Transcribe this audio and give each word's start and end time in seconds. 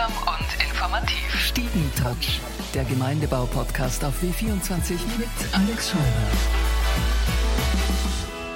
Unterhaltsam 0.00 0.12
und 0.26 0.64
informativ. 0.64 1.34
Stiegentouch, 1.38 2.40
der 2.74 2.84
Gemeindebau-Podcast 2.84 4.04
auf 4.04 4.14
W24 4.22 4.92
mit 5.18 5.28
Alex 5.52 5.90
Scheuer. 5.90 6.69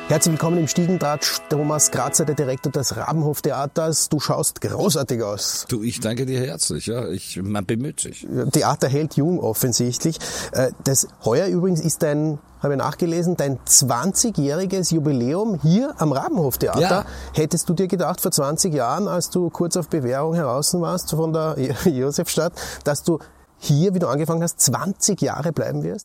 Herzlich 0.06 0.34
willkommen 0.34 0.58
im 0.58 0.68
Stiegentratsch, 0.68 1.38
Thomas 1.48 1.90
Grazer, 1.90 2.26
der 2.26 2.34
Direktor 2.34 2.70
des 2.70 2.94
Rabenhof-Theaters. 2.94 4.10
Du 4.10 4.20
schaust 4.20 4.60
großartig 4.60 5.22
aus. 5.22 5.64
Du, 5.66 5.82
ich 5.82 5.98
danke 5.98 6.26
dir 6.26 6.40
herzlich. 6.40 6.84
Ja, 6.84 7.08
ich, 7.08 7.40
man 7.42 7.64
bemüht 7.64 8.00
sich. 8.00 8.26
Theater 8.52 8.88
hält 8.88 9.16
jung 9.16 9.40
offensichtlich. 9.40 10.18
Äh, 10.52 10.72
das 10.84 11.08
heuer 11.24 11.46
übrigens 11.46 11.80
ist 11.80 12.02
dein, 12.02 12.38
habe 12.62 12.74
ich 12.74 12.78
nachgelesen, 12.78 13.38
dein 13.38 13.58
20-jähriges 13.60 14.92
Jubiläum 14.92 15.58
hier 15.62 15.94
am 15.96 16.12
Rabenhof-Theater. 16.12 16.80
Ja. 16.80 17.06
Hättest 17.32 17.70
du 17.70 17.72
dir 17.72 17.88
gedacht 17.88 18.20
vor 18.20 18.30
20 18.30 18.74
Jahren, 18.74 19.08
als 19.08 19.30
du 19.30 19.48
kurz 19.48 19.74
auf 19.78 19.88
Bewährung 19.88 20.34
heraus 20.34 20.74
warst 20.74 21.12
von 21.12 21.32
der 21.32 21.56
Josefstadt, 21.86 22.52
dass 22.84 23.04
du 23.04 23.20
hier, 23.56 23.94
wie 23.94 24.00
du 24.00 24.08
angefangen 24.08 24.42
hast, 24.42 24.60
20 24.60 25.22
Jahre 25.22 25.52
bleiben 25.52 25.82
wirst? 25.82 26.04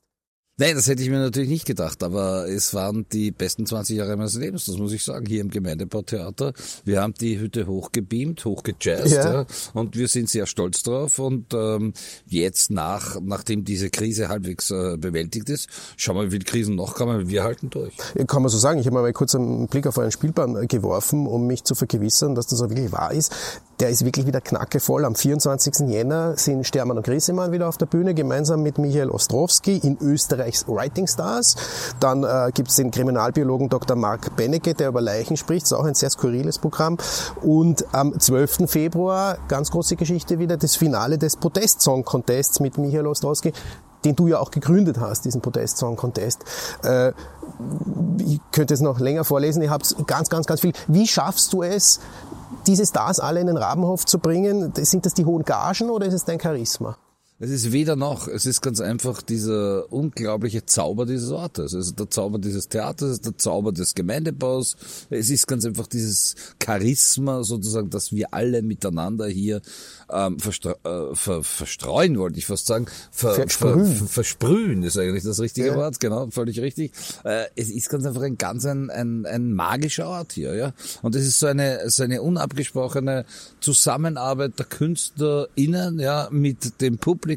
Nein, 0.59 0.75
das 0.75 0.89
hätte 0.89 1.01
ich 1.01 1.09
mir 1.09 1.19
natürlich 1.19 1.47
nicht 1.47 1.65
gedacht, 1.65 2.03
aber 2.03 2.45
es 2.49 2.73
waren 2.73 3.05
die 3.13 3.31
besten 3.31 3.65
20 3.65 3.95
Jahre 3.95 4.17
meines 4.17 4.35
Lebens, 4.35 4.65
das 4.65 4.77
muss 4.77 4.91
ich 4.91 5.05
sagen, 5.05 5.25
hier 5.25 5.39
im 5.39 5.49
Gemeindebautheater. 5.49 6.51
Wir 6.83 7.01
haben 7.01 7.13
die 7.13 7.39
Hütte 7.39 7.65
hochgebeamt, 7.65 8.43
hochgejazzt 8.43 9.09
Ja. 9.09 9.33
ja. 9.33 9.45
und 9.73 9.95
wir 9.95 10.09
sind 10.09 10.29
sehr 10.29 10.45
stolz 10.47 10.83
drauf 10.83 11.17
und 11.17 11.53
ähm, 11.53 11.93
jetzt 12.27 12.71
nach, 12.71 13.21
nachdem 13.21 13.63
diese 13.63 13.89
Krise 13.89 14.27
halbwegs 14.27 14.69
äh, 14.69 14.97
bewältigt 14.97 15.49
ist, 15.49 15.69
schauen 15.95 16.17
wir, 16.17 16.25
wie 16.25 16.31
viele 16.31 16.43
Krisen 16.43 16.75
noch 16.75 16.93
kommen, 16.93 17.29
wir 17.29 17.45
halten 17.45 17.69
durch. 17.69 17.93
Kann 18.27 18.41
man 18.41 18.49
so 18.51 18.57
sagen. 18.57 18.81
Ich 18.81 18.85
habe 18.85 18.95
mal 18.95 19.13
kurz 19.13 19.35
einen 19.35 19.69
Blick 19.69 19.87
auf 19.87 19.97
euren 19.97 20.11
Spielplan 20.11 20.67
geworfen, 20.67 21.25
um 21.25 21.47
mich 21.47 21.63
zu 21.63 21.73
vergewissern, 21.73 22.35
dass 22.35 22.47
das 22.47 22.61
auch 22.61 22.69
wirklich 22.69 22.91
wahr 22.91 23.13
ist. 23.13 23.31
Der 23.79 23.89
ist 23.89 24.03
wirklich 24.03 24.27
wieder 24.27 24.41
knackevoll. 24.41 25.05
Am 25.05 25.15
24. 25.15 25.87
Jänner 25.87 26.35
sind 26.35 26.67
Stermann 26.67 26.97
und 26.97 27.05
Grissemann 27.05 27.53
wieder 27.53 27.69
auf 27.69 27.77
der 27.77 27.85
Bühne, 27.85 28.13
gemeinsam 28.13 28.61
mit 28.61 28.77
Michael 28.77 29.09
Ostrowski 29.09 29.77
in 29.77 29.97
Österreichs 30.01 30.67
Writing 30.67 31.07
Stars. 31.07 31.55
Dann 32.01 32.25
äh, 32.25 32.51
gibt 32.53 32.67
es 32.67 32.75
den 32.75 32.91
Kriminalbiologen 32.91 33.69
Dr. 33.69 33.95
Mark 33.95 34.35
Benecke, 34.35 34.73
der 34.73 34.89
über 34.89 34.99
Leichen 34.99 35.37
spricht. 35.37 35.63
Ist 35.63 35.71
auch 35.71 35.85
ein 35.85 35.95
sehr 35.95 36.09
skurriles 36.09 36.59
Programm. 36.59 36.97
Und 37.41 37.85
am 37.93 38.19
12. 38.19 38.69
Februar, 38.69 39.37
ganz 39.47 39.71
große 39.71 39.95
Geschichte 39.95 40.39
wieder, 40.39 40.57
das 40.57 40.75
Finale 40.75 41.17
des 41.17 41.37
Protest-Song 41.37 42.03
Contests 42.03 42.59
mit 42.59 42.77
Michael 42.77 43.07
Ostrowski 43.07 43.53
den 44.05 44.15
du 44.15 44.27
ja 44.27 44.39
auch 44.39 44.51
gegründet 44.51 44.99
hast, 44.99 45.25
diesen 45.25 45.41
Protest 45.41 45.77
Song 45.77 45.95
Contest. 45.95 46.43
Äh, 46.83 47.11
ich 48.19 48.39
könnte 48.51 48.73
es 48.73 48.81
noch 48.81 48.99
länger 48.99 49.23
vorlesen, 49.23 49.61
ihr 49.61 49.69
habt 49.69 49.95
ganz, 50.07 50.29
ganz, 50.29 50.45
ganz 50.45 50.61
viel. 50.61 50.73
Wie 50.87 51.07
schaffst 51.07 51.53
du 51.53 51.63
es, 51.63 51.99
diese 52.67 52.85
Stars 52.85 53.19
alle 53.19 53.39
in 53.39 53.47
den 53.47 53.57
Rabenhof 53.57 54.05
zu 54.05 54.19
bringen? 54.19 54.73
Sind 54.75 55.05
das 55.05 55.13
die 55.13 55.25
hohen 55.25 55.43
Gagen 55.43 55.89
oder 55.89 56.05
ist 56.05 56.13
es 56.13 56.25
dein 56.25 56.39
Charisma? 56.39 56.97
Es 57.41 57.51
ist 57.51 57.71
weder 57.71 57.95
noch. 57.95 58.27
Es 58.27 58.45
ist 58.45 58.59
ganz 58.59 58.81
einfach 58.81 59.21
dieser 59.21 59.91
unglaubliche 59.93 60.65
Zauber 60.65 61.05
dieses 61.05 61.31
Ortes. 61.31 61.71
Es 61.71 61.87
ist 61.87 61.99
der 61.99 62.09
Zauber 62.09 62.37
dieses 62.37 62.67
Theaters, 62.67 63.07
es 63.07 63.13
ist 63.13 63.25
der 63.25 63.37
Zauber 63.37 63.71
des 63.71 63.95
Gemeindebaus. 63.95 64.75
Es 65.09 65.29
ist 65.29 65.47
ganz 65.47 65.63
einfach 65.63 65.87
dieses 65.87 66.35
Charisma 66.61 67.43
sozusagen, 67.43 67.89
dass 67.91 68.11
wir 68.11 68.33
alle 68.33 68.61
miteinander 68.61 69.27
hier 69.27 69.61
ähm, 70.11 70.37
verstre 70.37 70.75
äh, 70.83 71.15
ver 71.15 71.41
verstreuen, 71.41 72.19
wollte 72.19 72.39
ich 72.39 72.45
fast 72.45 72.65
sagen. 72.65 72.87
Ver 73.09 73.35
Versprühen. 73.35 73.85
Ver 73.85 74.07
versprühen 74.07 74.83
ist 74.83 74.97
eigentlich 74.97 75.23
das 75.23 75.39
richtige 75.39 75.67
Ja. 75.67 75.75
Wort, 75.77 76.01
genau, 76.01 76.27
völlig 76.31 76.59
richtig. 76.59 76.91
Äh, 77.23 77.45
es 77.55 77.69
ist 77.69 77.87
ganz 77.89 78.05
einfach 78.05 78.23
ein 78.23 78.37
ganz 78.37 78.65
ein, 78.65 78.89
ein, 78.89 79.25
ein 79.25 79.53
magischer 79.53 80.09
Ort 80.09 80.33
hier, 80.33 80.55
ja. 80.55 80.73
Und 81.03 81.15
es 81.15 81.25
ist 81.25 81.39
so 81.39 81.47
eine, 81.47 81.89
so 81.89 82.03
eine 82.03 82.21
unabgesprochene 82.21 83.23
Zusammenarbeit 83.61 84.59
der 84.59 84.65
KünstlerInnen, 84.65 85.99
ja, 85.99 86.27
mit 86.31 86.81
dem 86.81 86.97
Publikum. 86.97 87.28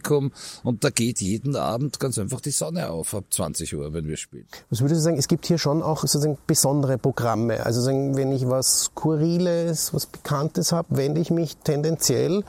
Und 0.62 0.84
da 0.84 0.90
geht 0.90 1.20
jeden 1.20 1.56
Abend 1.56 2.00
ganz 2.00 2.18
einfach 2.18 2.40
die 2.40 2.50
Sonne 2.50 2.90
auf 2.90 3.14
ab 3.14 3.24
20 3.30 3.74
Uhr, 3.76 3.92
wenn 3.92 4.06
wir 4.06 4.16
spielen. 4.16 4.46
Was 4.70 4.80
würdest 4.80 5.00
du 5.00 5.04
sagen, 5.04 5.18
es 5.18 5.28
gibt 5.28 5.46
hier 5.46 5.58
schon 5.58 5.82
auch 5.82 6.00
sozusagen 6.00 6.38
besondere 6.46 6.98
Programme. 6.98 7.64
Also 7.64 7.80
sagen, 7.80 8.16
wenn 8.16 8.32
ich 8.32 8.48
was 8.48 8.84
Skurriles, 8.84 9.92
was 9.94 10.06
Bekanntes 10.06 10.72
habe, 10.72 10.96
wende 10.96 11.20
ich 11.20 11.30
mich 11.30 11.56
tendenziell 11.56 12.44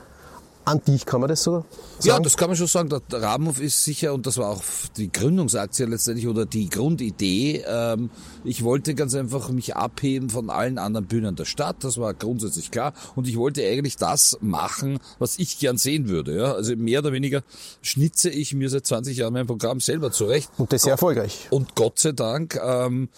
an 0.64 0.82
dich. 0.86 1.06
Kann 1.06 1.20
man 1.20 1.28
das 1.28 1.42
so 1.42 1.64
Ja, 2.02 2.12
sagen? 2.14 2.24
das 2.24 2.36
kann 2.36 2.48
man 2.48 2.56
schon 2.56 2.66
sagen. 2.66 2.88
Der 2.88 3.00
der 3.00 3.22
Rabenhof 3.22 3.60
ist 3.60 3.84
sicher, 3.84 4.14
und 4.14 4.26
das 4.26 4.38
war 4.38 4.50
auch 4.50 4.62
die 4.96 5.10
Gründungsaktie 5.12 5.84
letztendlich 5.86 6.26
oder 6.28 6.46
die 6.46 6.68
Grundidee. 6.68 7.64
Ähm, 7.66 8.10
ich 8.44 8.64
wollte 8.64 8.94
ganz 8.94 9.14
einfach 9.14 9.50
mich 9.50 9.76
abheben 9.76 10.30
von 10.30 10.50
allen 10.50 10.78
anderen 10.78 11.06
Bühnen 11.06 11.36
der 11.36 11.44
Stadt. 11.44 11.84
Das 11.84 11.98
war 11.98 12.14
grundsätzlich 12.14 12.70
klar. 12.70 12.94
Und 13.14 13.28
ich 13.28 13.36
wollte 13.36 13.62
eigentlich 13.66 13.96
das 13.96 14.38
machen, 14.40 14.98
was 15.18 15.38
ich 15.38 15.58
gern 15.58 15.76
sehen 15.78 16.08
würde. 16.08 16.36
Ja? 16.36 16.52
Also 16.54 16.74
mehr 16.76 17.00
oder 17.00 17.12
weniger 17.12 17.42
schnitze 17.82 18.30
ich 18.30 18.54
mir 18.54 18.70
seit 18.70 18.86
20 18.86 19.16
Jahren 19.16 19.32
mein 19.32 19.46
Programm 19.46 19.80
selber 19.80 20.12
zurecht. 20.12 20.50
Und 20.58 20.72
das 20.72 20.82
sehr 20.82 20.92
erfolgreich. 20.92 21.48
Und 21.50 21.74
Gott 21.74 21.98
sei 21.98 22.12
Dank, 22.12 22.58
ähm, 22.62 23.08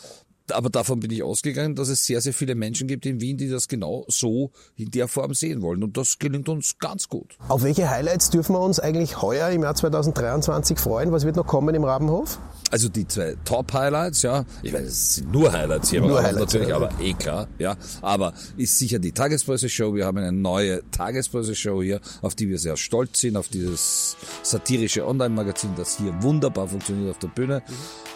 aber 0.52 0.70
davon 0.70 1.00
bin 1.00 1.10
ich 1.10 1.22
ausgegangen, 1.22 1.74
dass 1.74 1.88
es 1.88 2.04
sehr, 2.04 2.20
sehr 2.20 2.32
viele 2.32 2.54
Menschen 2.54 2.88
gibt 2.88 3.06
in 3.06 3.20
Wien, 3.20 3.36
die 3.36 3.48
das 3.48 3.68
genau 3.68 4.04
so 4.08 4.50
in 4.76 4.90
der 4.90 5.08
Form 5.08 5.34
sehen 5.34 5.62
wollen. 5.62 5.82
Und 5.82 5.96
das 5.96 6.18
gelingt 6.18 6.48
uns 6.48 6.78
ganz 6.78 7.08
gut. 7.08 7.36
Auf 7.48 7.62
welche 7.62 7.90
Highlights 7.90 8.30
dürfen 8.30 8.54
wir 8.54 8.60
uns 8.60 8.80
eigentlich 8.80 9.22
heuer 9.22 9.50
im 9.50 9.62
Jahr 9.62 9.74
2023 9.74 10.78
freuen? 10.78 11.12
Was 11.12 11.24
wird 11.24 11.36
noch 11.36 11.46
kommen 11.46 11.74
im 11.74 11.84
Rabenhof? 11.84 12.38
Also 12.70 12.88
die 12.88 13.06
zwei 13.06 13.36
Top-Highlights, 13.44 14.22
ja. 14.22 14.44
Ich 14.62 14.72
meine, 14.72 14.86
es 14.86 15.16
sind 15.16 15.32
nur 15.32 15.52
Highlights 15.52 15.90
hier, 15.90 16.00
Nur 16.00 16.18
aber 16.18 16.22
Highlights, 16.22 16.52
natürlich, 16.52 16.68
ja. 16.68 16.76
aber 16.76 16.90
eh 17.00 17.12
klar, 17.12 17.46
ja. 17.58 17.76
Aber 18.02 18.32
ist 18.56 18.78
sicher 18.78 18.98
die 18.98 19.12
Tagespresse-Show. 19.12 19.94
Wir 19.94 20.04
haben 20.04 20.18
eine 20.18 20.32
neue 20.32 20.82
Tagespresse-Show 20.90 21.82
hier, 21.82 22.00
auf 22.22 22.34
die 22.34 22.48
wir 22.48 22.58
sehr 22.58 22.76
stolz 22.76 23.20
sind, 23.20 23.36
auf 23.36 23.48
dieses 23.48 24.16
satirische 24.42 25.06
Online-Magazin, 25.06 25.70
das 25.76 25.96
hier 25.96 26.12
wunderbar 26.22 26.66
funktioniert 26.66 27.10
auf 27.12 27.18
der 27.18 27.28
Bühne. 27.28 27.62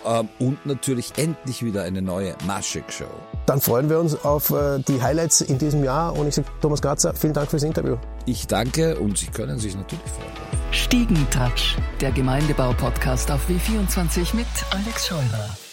Ähm, 0.04 0.28
und 0.40 0.66
natürlich 0.66 1.12
endlich 1.16 1.64
wieder 1.64 1.82
eine 1.84 2.02
neue 2.02 2.34
Maschik-Show. 2.46 3.04
Dann 3.46 3.60
freuen 3.60 3.88
wir 3.88 4.00
uns 4.00 4.24
auf 4.24 4.50
äh, 4.50 4.80
die 4.80 5.00
Highlights 5.00 5.42
in 5.42 5.58
diesem 5.58 5.84
Jahr. 5.84 6.16
Und 6.16 6.26
ich 6.26 6.34
sage 6.34 6.48
Thomas 6.60 6.82
Grazer, 6.82 7.14
vielen 7.14 7.34
Dank 7.34 7.50
fürs 7.50 7.62
Interview. 7.62 7.96
Ich 8.26 8.46
danke 8.46 8.98
und 8.98 9.16
Sie 9.16 9.26
können 9.26 9.58
sich 9.58 9.76
natürlich 9.76 10.10
freuen. 10.10 10.59
Stiegentouch, 10.72 11.76
der 12.00 12.12
Gemeindebau-Podcast 12.12 13.30
auf 13.32 13.40
W24 13.48 14.36
mit 14.36 14.46
Alex 14.70 15.08
Scheuer. 15.08 15.69